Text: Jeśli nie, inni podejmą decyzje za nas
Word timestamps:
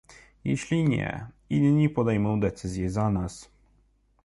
Jeśli 0.45 0.83
nie, 0.83 1.27
inni 1.49 1.89
podejmą 1.89 2.39
decyzje 2.39 2.89
za 2.89 3.09
nas 3.09 3.49